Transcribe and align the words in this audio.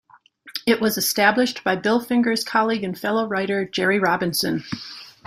It 0.65 0.81
was 0.81 0.97
established 0.97 1.63
by 1.63 1.75
Bill 1.75 1.99
Finger's 1.99 2.43
colleague 2.43 2.83
and 2.83 2.97
fellow 2.97 3.27
writer 3.27 3.65
Jerry 3.65 3.99
Robinson. 3.99 4.63